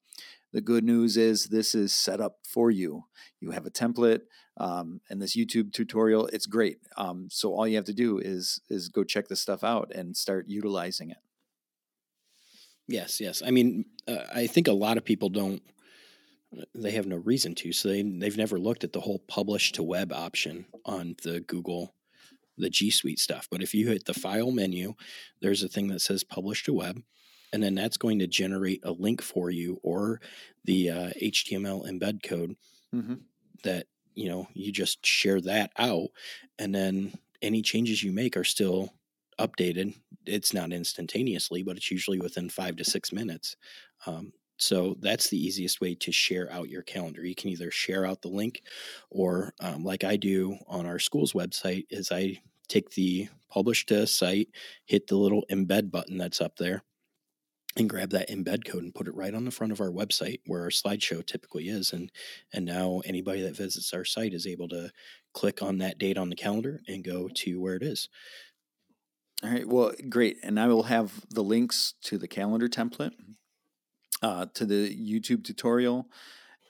[0.51, 3.05] The good news is this is set up for you.
[3.39, 4.21] You have a template
[4.57, 6.27] um, and this YouTube tutorial.
[6.27, 6.77] It's great.
[6.95, 10.15] Um, so all you have to do is is go check this stuff out and
[10.15, 11.17] start utilizing it.
[12.87, 13.41] Yes, yes.
[13.45, 15.61] I mean, uh, I think a lot of people don't.
[16.75, 19.81] They have no reason to, so they they've never looked at the whole publish to
[19.81, 21.95] web option on the Google
[22.57, 23.47] the G Suite stuff.
[23.49, 24.93] But if you hit the file menu,
[25.41, 27.01] there's a thing that says publish to web,
[27.51, 30.21] and then that's going to generate a link for you or
[30.65, 32.55] the uh, HTML embed code
[32.93, 33.15] mm-hmm.
[33.63, 36.09] that you know you just share that out,
[36.59, 38.93] and then any changes you make are still
[39.39, 39.95] updated.
[40.25, 43.55] It's not instantaneously, but it's usually within five to six minutes.
[44.05, 47.25] Um, so that's the easiest way to share out your calendar.
[47.25, 48.61] You can either share out the link,
[49.09, 54.07] or um, like I do on our school's website, is I take the publish to
[54.07, 54.49] site,
[54.85, 56.83] hit the little embed button that's up there,
[57.75, 60.39] and grab that embed code and put it right on the front of our website
[60.45, 61.91] where our slideshow typically is.
[61.91, 62.11] And
[62.53, 64.91] and now anybody that visits our site is able to
[65.33, 68.09] click on that date on the calendar and go to where it is.
[69.43, 69.67] All right.
[69.67, 70.37] Well, great.
[70.41, 73.11] And I will have the links to the calendar template
[74.23, 76.07] uh, to the YouTube tutorial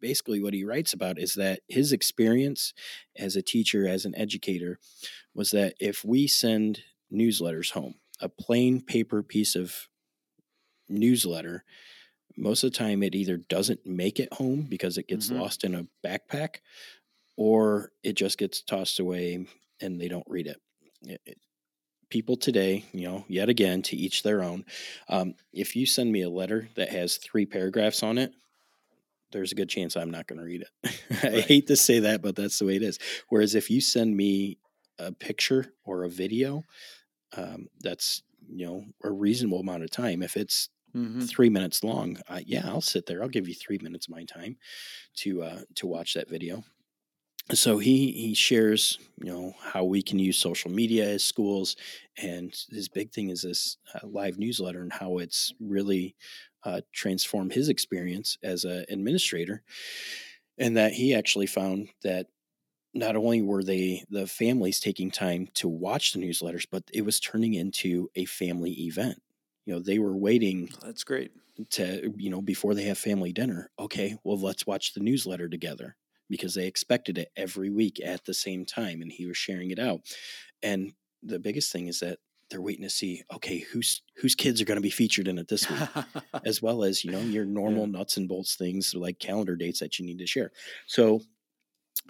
[0.00, 2.72] basically what he writes about is that his experience
[3.16, 4.78] as a teacher, as an educator,
[5.34, 6.82] was that if we send
[7.12, 9.88] newsletters home, a plain paper piece of
[10.88, 11.64] newsletter,
[12.36, 15.40] most of the time it either doesn't make it home because it gets mm-hmm.
[15.40, 16.56] lost in a backpack
[17.40, 19.46] or it just gets tossed away
[19.80, 20.60] and they don't read it.
[21.04, 21.38] it, it
[22.10, 24.62] people today, you know, yet again, to each their own.
[25.08, 28.32] Um, if you send me a letter that has three paragraphs on it,
[29.32, 31.02] there's a good chance I'm not going to read it.
[31.22, 32.98] I hate to say that, but that's the way it is.
[33.30, 34.58] Whereas if you send me
[34.98, 36.64] a picture or a video,
[37.38, 38.22] um, that's
[38.52, 40.22] you know a reasonable amount of time.
[40.22, 41.20] If it's mm-hmm.
[41.22, 43.22] three minutes long, uh, yeah, I'll sit there.
[43.22, 44.58] I'll give you three minutes of my time
[45.18, 46.64] to uh, to watch that video.
[47.54, 51.76] So he he shares you know how we can use social media as schools,
[52.16, 56.14] and his big thing is this uh, live newsletter and how it's really
[56.64, 59.62] uh, transform his experience as an administrator,
[60.58, 62.28] and that he actually found that
[62.94, 67.20] not only were they the families taking time to watch the newsletters, but it was
[67.20, 69.22] turning into a family event.
[69.66, 70.70] You know, they were waiting.
[70.82, 71.32] That's great.
[71.72, 73.70] To you know, before they have family dinner.
[73.78, 75.96] Okay, well, let's watch the newsletter together
[76.30, 79.78] because they expected it every week at the same time, and he was sharing it
[79.78, 80.00] out.
[80.62, 82.18] And the biggest thing is that
[82.50, 85.48] they're waiting to see okay whose whose kids are going to be featured in it
[85.48, 85.80] this week?
[86.44, 87.98] As well as you know your normal yeah.
[87.98, 90.50] nuts and bolts things like calendar dates that you need to share.
[90.86, 91.20] So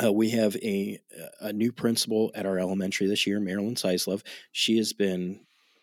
[0.02, 0.98] uh, we have a
[1.40, 5.40] a new principal at our elementary this year marilyn seislove she has been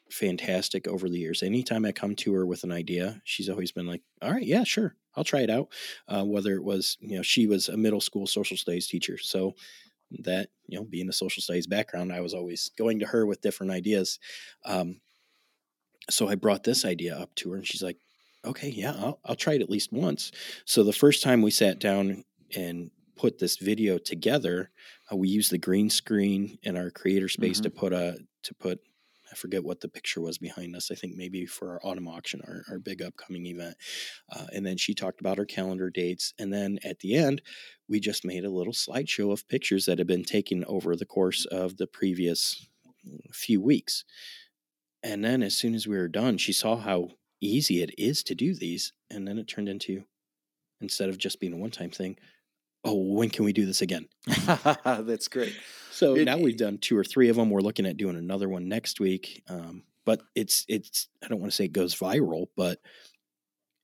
[0.09, 1.43] fantastic over the years.
[1.43, 4.63] Anytime i come to her with an idea she's always been like all right yeah
[4.63, 5.67] sure i'll try it out
[6.07, 9.53] uh, whether it was you know she was a middle school social studies teacher so
[10.11, 13.41] that you know being a social studies background i was always going to her with
[13.41, 14.19] different ideas
[14.65, 14.99] um,
[16.09, 17.97] so i brought this idea up to her and she's like
[18.45, 20.31] okay yeah I'll, I'll try it at least once
[20.65, 22.23] so the first time we sat down
[22.55, 24.69] and put this video together
[25.11, 27.63] uh, we used the green screen in our creator space mm-hmm.
[27.63, 28.79] to put a to put
[29.37, 30.91] forget what the picture was behind us.
[30.91, 33.75] I think maybe for our autumn auction, our, our big upcoming event.
[34.31, 36.33] Uh, and then she talked about her calendar dates.
[36.39, 37.41] And then at the end,
[37.87, 41.45] we just made a little slideshow of pictures that had been taken over the course
[41.45, 42.67] of the previous
[43.31, 44.03] few weeks.
[45.03, 48.35] And then as soon as we were done, she saw how easy it is to
[48.35, 48.93] do these.
[49.09, 50.03] And then it turned into,
[50.81, 52.17] instead of just being a one time thing,
[52.83, 54.07] oh, when can we do this again?
[54.85, 55.55] That's great.
[55.91, 57.49] So it, now we've done two or three of them.
[57.49, 59.43] We're looking at doing another one next week.
[59.49, 62.79] Um, but it's it's I don't want to say it goes viral, but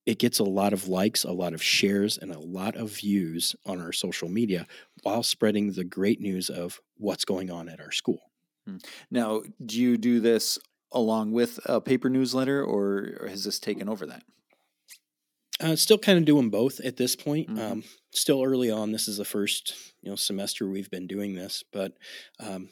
[0.06, 3.56] it gets a lot of likes, a lot of shares, and a lot of views
[3.66, 4.68] on our social media
[5.04, 8.20] while spreading the great news of what's going on at our school.
[8.66, 8.78] Hmm.
[9.12, 10.60] Now, do you do this
[10.92, 14.24] along with a paper newsletter, or, or has this taken over that?
[15.60, 17.48] Uh, still kind of doing both at this point.
[17.48, 17.60] Mm-hmm.
[17.60, 18.92] Um, still early on.
[18.92, 21.94] This is the first you know semester we've been doing this, but
[22.40, 22.70] um,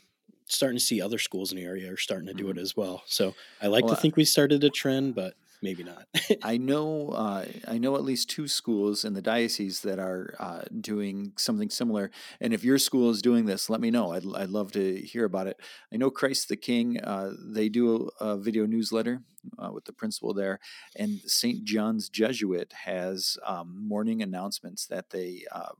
[0.47, 2.57] starting to see other schools in the area are starting to do mm-hmm.
[2.57, 3.03] it as well.
[3.05, 6.07] So I like well, to think we started a trend, but maybe not.
[6.43, 10.62] I know uh, I know at least two schools in the diocese that are uh,
[10.80, 12.12] doing something similar.
[12.39, 14.12] And if your school is doing this, let me know.
[14.14, 15.59] I'd, I'd love to hear about it.
[15.93, 16.99] I know Christ the King.
[17.01, 19.22] Uh, they do a, a video newsletter
[19.59, 20.59] uh, with the principal there,
[20.95, 21.64] and St.
[21.64, 25.72] John's Jesuit has um, morning announcements that they uh,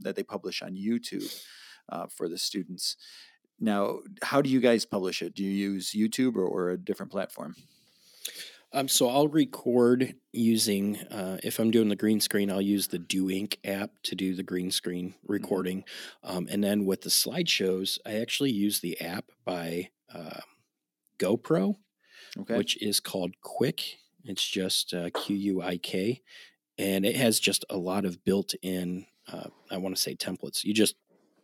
[0.00, 1.32] that they publish on YouTube
[1.88, 2.96] uh, for the students.
[3.58, 5.34] Now, how do you guys publish it?
[5.34, 7.54] Do you use YouTube or, or a different platform?
[8.76, 12.98] Um, so I'll record using, uh, if I'm doing the green screen, I'll use the
[12.98, 15.82] Do Ink app to do the green screen recording.
[16.22, 20.40] Um, and then with the slideshows, I actually use the app by uh,
[21.18, 21.76] GoPro,
[22.38, 22.58] Okay.
[22.58, 23.94] which is called Quik.
[24.24, 26.20] It's just uh, Q U I K.
[26.76, 30.64] And it has just a lot of built in, uh, I want to say templates.
[30.64, 30.96] You just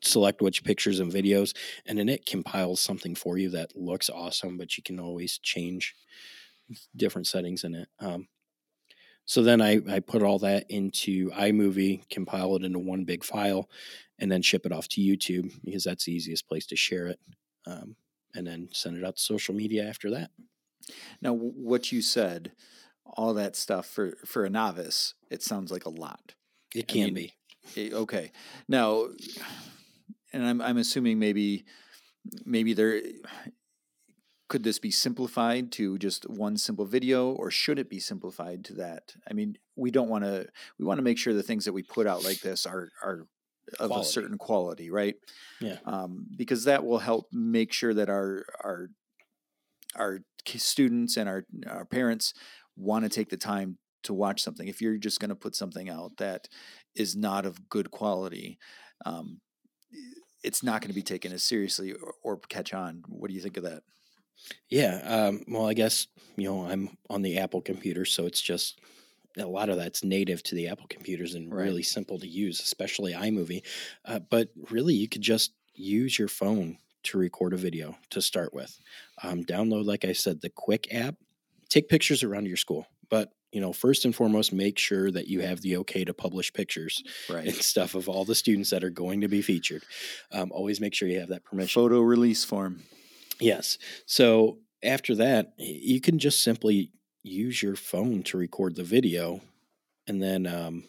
[0.02, 1.56] select which pictures and videos,
[1.86, 5.94] and then it compiles something for you that looks awesome, but you can always change
[6.96, 7.88] different settings in it.
[8.00, 8.28] Um,
[9.24, 13.68] so then I, I put all that into iMovie, compile it into one big file,
[14.18, 17.20] and then ship it off to YouTube because that's the easiest place to share it.
[17.66, 17.96] Um,
[18.34, 20.30] and then send it out to social media after that.
[21.20, 22.52] now, what you said,
[23.04, 26.34] all that stuff for for a novice, it sounds like a lot.
[26.74, 27.32] It I can mean, be.
[27.76, 28.32] Eh, Okay.
[28.68, 29.08] Now,
[30.32, 31.64] and I'm I'm assuming maybe
[32.44, 33.00] maybe there
[34.52, 38.74] could this be simplified to just one simple video or should it be simplified to
[38.74, 39.14] that?
[39.26, 40.46] I mean, we don't want to
[40.78, 43.26] we want to make sure the things that we put out like this are are
[43.80, 45.14] of a certain quality, right?
[45.58, 45.78] Yeah.
[45.86, 48.90] Um, because that will help make sure that our our
[49.96, 52.34] our students and our our parents
[52.76, 54.68] want to take the time to watch something.
[54.68, 56.46] If you're just going to put something out that
[56.94, 58.58] is not of good quality,
[59.06, 59.40] um,
[60.44, 63.02] it's not going to be taken as seriously or, or catch on.
[63.08, 63.82] What do you think of that?
[64.68, 65.00] Yeah.
[65.04, 68.80] Um, well, I guess, you know, I'm on the Apple computer, so it's just
[69.38, 71.64] a lot of that's native to the Apple computers and Right.
[71.64, 73.64] really simple to use, especially iMovie.
[74.04, 78.54] Uh, but really, you could just use your phone to record a video to start
[78.54, 78.78] with.
[79.22, 81.16] Um, download, like I said, the Quik app.
[81.68, 85.40] Take pictures around your school, but you know, first and foremost, make sure that you
[85.40, 87.46] have the okay to publish pictures right.
[87.46, 89.82] and stuff of all the students that are going to be featured.
[90.30, 91.80] Um, always make sure you have that permission.
[91.82, 92.82] Photo release form.
[93.40, 93.78] Yes.
[94.06, 99.40] So after that, you can just simply use your phone to record the video,
[100.06, 100.84] and then um,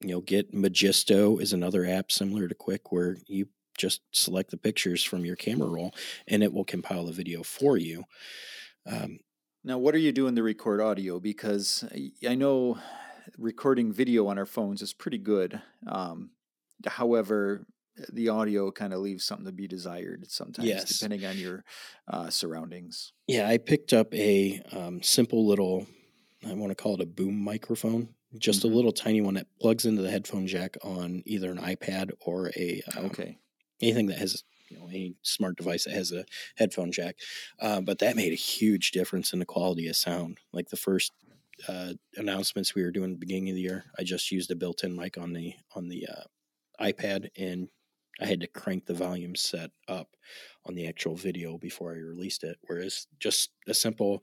[0.00, 3.48] you know, get Magisto is another app similar to Quik where you
[3.78, 5.94] just select the pictures from your camera roll,
[6.28, 8.04] and it will compile the video for you.
[8.86, 9.18] Um,
[9.64, 11.18] Now, what are you doing to record audio?
[11.18, 12.78] Because I- I know
[13.38, 15.60] recording video on our phones is pretty good.
[15.86, 16.30] Um,
[16.86, 17.66] however,
[18.12, 20.88] the audio kind of leaves something to be desired sometimes, Yes.
[20.98, 21.64] depending on your
[22.08, 23.12] uh, surroundings.
[23.26, 25.86] yeah, I picked up a um, simple little,
[26.46, 28.14] I want to call it a boom microphone.
[28.36, 28.64] Just Mhm.
[28.64, 32.50] a little tiny one that plugs into the headphone jack on either an iPad or
[32.56, 33.38] a um, Okay.
[33.80, 36.24] anything that has you know any smart device that has a
[36.56, 37.16] headphone jack
[37.60, 41.12] uh, but that made a huge difference in the quality of sound like the first
[41.68, 44.56] uh, announcements we were doing at the beginning of the year i just used a
[44.56, 46.24] built-in mic on the on the uh,
[46.80, 47.68] ipad and
[48.20, 50.08] i had to crank the volume set up
[50.66, 54.22] on the actual video before i released it whereas just a simple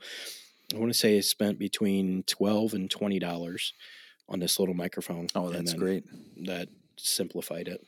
[0.73, 3.73] i want to say i spent between 12 and 20 dollars
[4.29, 6.05] on this little microphone Oh, that's great.
[6.45, 7.81] that simplified it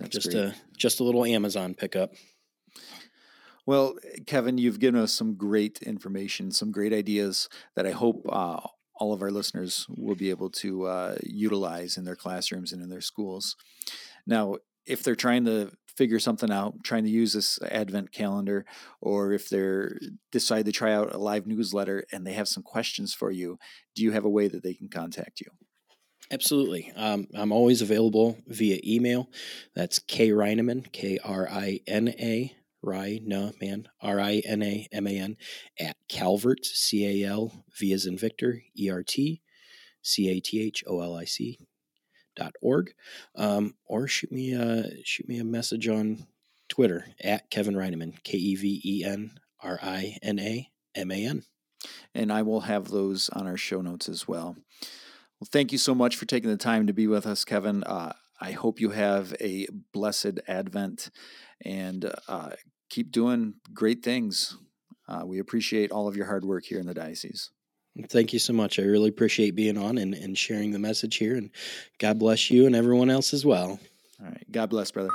[0.00, 0.36] That's just great.
[0.44, 2.10] a just a little Amazon pickup.
[3.66, 3.94] Well,
[4.26, 8.60] Kevin, you've given us some great information, some great ideas that I hope uh,
[8.96, 12.90] all of our listeners will be able to uh, utilize in their classrooms and in
[12.90, 13.56] their schools.
[14.26, 14.56] Now,
[14.86, 18.64] if they're trying to figure something out, trying to use this Advent calendar,
[19.00, 19.98] or if they're
[20.32, 23.58] decide to try out a live newsletter and they have some questions for you,
[23.94, 25.46] do you have a way that they can contact you?
[26.30, 26.90] Absolutely.
[26.96, 29.30] Um, I'm always available via email.
[29.74, 35.18] That's K Rinaman, K R I N A, Rinaman, R I N A M A
[35.18, 35.36] N,
[35.78, 39.42] at Calvert, C A L V as in Victor, E R T,
[40.02, 41.58] C A T H O L I C
[42.62, 42.94] org.
[43.36, 46.26] Um, or shoot me a, shoot me a message on
[46.68, 49.32] Twitter at Kevin Rinaman, K E V E N
[49.62, 51.42] R I N A M A N.
[52.14, 54.56] and I will have those on our show notes as well.
[55.40, 57.82] Well, thank you so much for taking the time to be with us, Kevin.
[57.84, 61.10] Uh, I hope you have a blessed Advent
[61.64, 62.50] and uh,
[62.90, 64.56] keep doing great things.
[65.08, 67.50] Uh, we appreciate all of your hard work here in the diocese.
[68.08, 68.78] Thank you so much.
[68.78, 71.36] I really appreciate being on and, and sharing the message here.
[71.36, 71.50] And
[71.98, 73.78] God bless you and everyone else as well.
[74.20, 74.44] All right.
[74.50, 75.10] God bless, brother.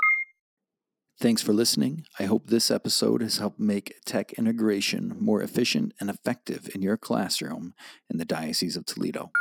[1.19, 2.05] Thanks for listening.
[2.17, 6.95] I hope this episode has helped make tech integration more efficient and effective in your
[6.95, 7.73] classroom
[8.09, 9.31] in the Diocese of Toledo.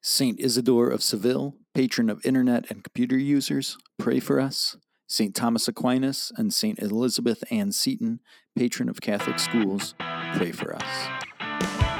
[0.00, 0.38] St.
[0.38, 4.76] Isidore of Seville, patron of internet and computer users, pray for us.
[5.08, 5.34] St.
[5.34, 6.78] Thomas Aquinas and St.
[6.78, 8.20] Elizabeth Ann Seton,
[8.56, 9.96] patron of Catholic schools,
[10.34, 11.95] pray for us.